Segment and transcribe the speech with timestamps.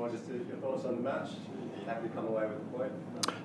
[0.00, 1.30] all, just your thoughts on the match.
[1.86, 2.92] Happy to come away with a point?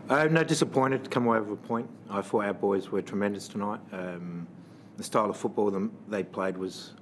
[0.09, 1.89] Uh, no, disappointed to come away with a point.
[2.09, 3.79] I thought our boys were tremendous tonight.
[3.91, 4.47] Um,
[4.97, 6.93] the style of football them they played was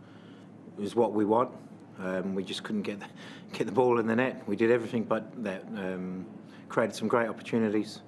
[0.78, 1.50] was what we want.
[2.00, 3.08] Um, we just couldn't get the,
[3.58, 4.44] get the ball in the net.
[4.48, 5.64] We did everything but that.
[5.76, 6.26] Um,
[6.70, 8.02] created some great opportunities,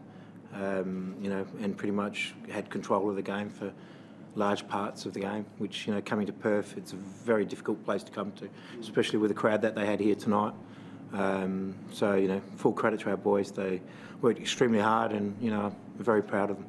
[0.54, 3.71] um, you know, and pretty much had control of the game for
[4.36, 5.46] large parts of the game.
[5.58, 8.50] Which you know, coming to Perth, it's a very difficult place to come to,
[8.80, 10.54] especially with the crowd that they had here tonight.
[11.14, 13.52] Um, so you know, full credit to our boys.
[13.52, 13.81] They
[14.22, 16.68] worked extremely hard, and you know, we're very proud of them.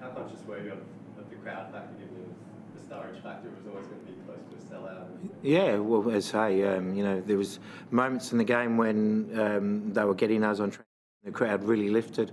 [0.00, 0.78] How conscious were you of,
[1.18, 2.34] of the crowd factor, given
[2.74, 5.06] the Sturridge factor was always going to be close to a sellout?
[5.42, 7.60] Yeah, well, as I say, um, you know, there was
[7.90, 10.86] moments in the game when um, they were getting us on track.
[11.24, 12.32] The crowd really lifted,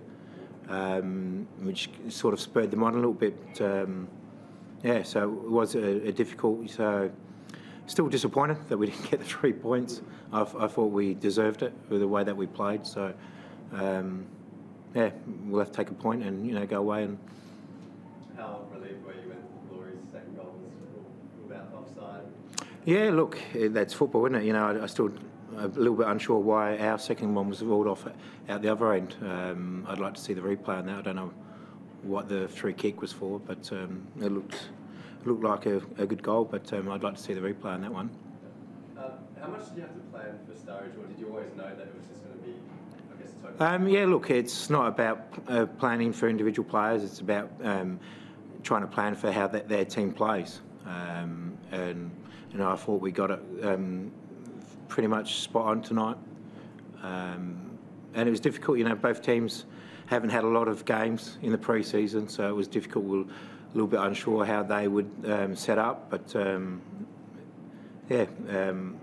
[0.69, 3.37] um, which sort of spurred them on a little bit.
[3.61, 4.07] Um,
[4.83, 6.69] yeah, so it was a, a difficult.
[6.69, 7.11] So
[7.87, 10.01] still disappointed that we didn't get the three points.
[10.31, 12.85] I, I thought we deserved it with the way that we played.
[12.85, 13.13] So
[13.73, 14.25] um,
[14.93, 15.11] yeah,
[15.45, 17.17] we'll have to take a point and you know go away and.
[18.37, 20.73] How relieved were you when Laurie's second goal was
[21.49, 22.23] ruled offside?
[22.85, 24.43] Yeah, look, that's football, isn't it?
[24.45, 25.11] You know, I, I still
[25.57, 28.05] a little bit unsure why our second one was ruled off
[28.49, 29.15] out the other end.
[29.21, 30.99] Um, I'd like to see the replay on that.
[30.99, 31.33] I don't know
[32.03, 34.69] what the free kick was for, but um, it looked
[35.25, 36.45] looked like a, a good goal.
[36.45, 38.09] But um, I'd like to see the replay on that one.
[38.97, 41.63] Uh, how much did you have to plan for Sturridge, or did you always know
[41.63, 42.53] that it was just going to be,
[43.13, 43.65] I guess, total?
[43.65, 47.03] Um, yeah, look, it's not about uh, planning for individual players.
[47.03, 47.99] It's about um,
[48.63, 50.61] trying to plan for how that, their team plays.
[50.85, 52.11] Um, and
[52.51, 54.11] you know, I thought we got it um,
[54.87, 56.17] pretty much spot on tonight.
[57.03, 57.77] Um,
[58.13, 59.65] and it was difficult, you know, both teams
[60.05, 63.03] haven't had a lot of games in the pre-season, so it was difficult.
[63.03, 63.25] We are a
[63.75, 66.81] little bit unsure how they would um, set up, but um,
[68.09, 68.97] yeah, um,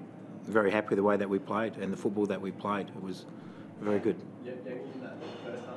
[0.44, 2.88] very happy with the way that we played and the football that we played.
[2.88, 3.26] It was
[3.80, 4.16] very good.
[4.44, 5.76] Yeah, yeah, in that first half,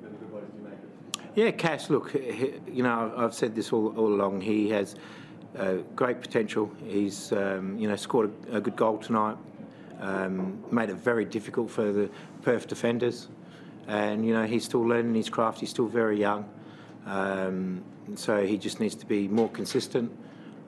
[0.00, 0.32] really good.
[0.32, 1.34] What did you make?
[1.34, 1.90] Yeah, Cash.
[1.90, 4.42] Look, you know, I've said this all, all along.
[4.42, 4.94] He has
[5.58, 6.70] uh, great potential.
[6.86, 9.36] He's um, you know scored a, a good goal tonight.
[10.00, 12.08] Um, made it very difficult for the
[12.42, 13.28] Perth defenders,
[13.88, 15.58] and you know he's still learning his craft.
[15.58, 16.48] He's still very young,
[17.06, 17.82] um,
[18.14, 20.10] so he just needs to be more consistent.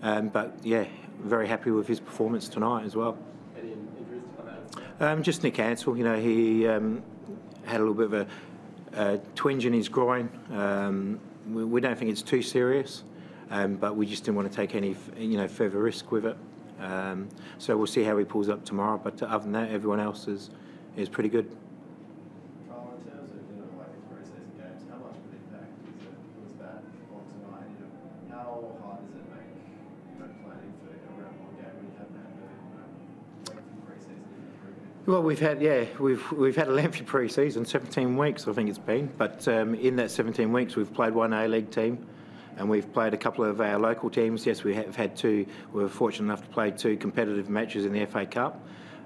[0.02, 0.86] Um, but yeah,
[1.22, 3.18] very happy with his performance tonight as well.
[3.58, 4.48] Any injuries to come
[5.00, 5.12] out?
[5.12, 5.96] Um, just Nick Ansell.
[5.96, 7.02] You know he um,
[7.64, 8.26] had a little bit of a,
[9.14, 10.28] a twinge in his groin.
[11.48, 13.02] We, we, don't think it's too serious.
[13.50, 16.36] Um, but we just didn't want to take any, you know, further risk with it.
[16.78, 18.98] Um, so we'll see how he pulls up tomorrow.
[19.02, 20.50] But other than that, everyone else is
[20.96, 21.50] is pretty good.
[22.68, 26.06] Carl, in terms of you know, like pre-season games, how much of an impact is
[26.06, 27.70] it, was that on tonight?
[28.24, 29.24] You know, how does it
[33.86, 34.24] pre-season?
[35.06, 38.78] Well, we've had yeah, we've we've had a lengthy pre-season, 17 weeks I think it's
[38.78, 39.10] been.
[39.16, 42.06] But um, in that 17 weeks, we've played one A-League team
[42.56, 44.44] and we've played a couple of our local teams.
[44.44, 45.46] Yes, we have had two.
[45.72, 48.60] We were fortunate enough to play two competitive matches in the FA Cup.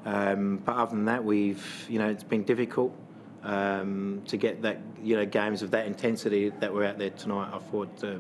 [0.05, 2.95] Um, but other than that, we've you know it's been difficult
[3.43, 7.51] um, to get that you know games of that intensity that were out there tonight.
[7.53, 8.17] I thought uh,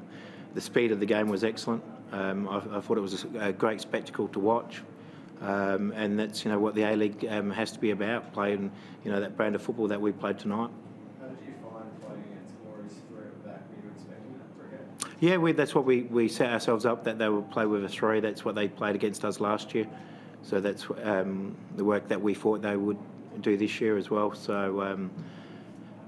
[0.54, 1.82] the speed of the game was excellent.
[2.12, 4.82] Um, I, I, thought it was a, a great spectacle to watch.
[5.40, 8.70] Um, and that's you know what the A League um, has to be about, playing
[9.04, 10.70] you know that brand of football that we played tonight.
[15.20, 17.88] Yeah, we, that's what we, we set ourselves up that they would play with a
[17.88, 18.20] three.
[18.20, 19.86] That's what they played against us last year.
[20.42, 22.98] So that's um, the work that we thought they would
[23.40, 24.34] do this year as well.
[24.34, 25.10] So um,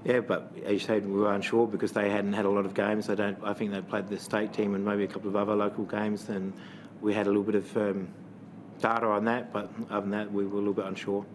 [0.07, 2.73] yeah, but as you said, we were unsure because they hadn't had a lot of
[2.73, 3.07] games.
[3.07, 3.37] They don't.
[3.43, 6.29] I think they played the state team and maybe a couple of other local games.
[6.29, 6.53] And
[7.01, 8.07] we had a little bit of um,
[8.79, 11.25] data on that, but other than that, we were a little bit unsure.